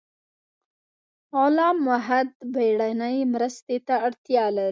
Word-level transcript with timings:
غلام 1.35 1.77
محد 1.87 2.27
بیړنۍ 2.53 3.17
مرستې 3.33 3.77
ته 3.87 3.95
اړتیا 4.07 4.43
لري 4.55 4.59